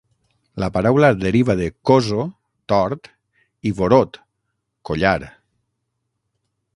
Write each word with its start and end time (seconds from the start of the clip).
La 0.61 0.69
paraula 0.77 1.09
deriva 1.23 1.55
de 1.59 1.67
"koso", 1.89 2.25
tort, 2.73 3.11
i 3.69 3.73
"vorot", 3.81 4.19
collar. 4.91 5.17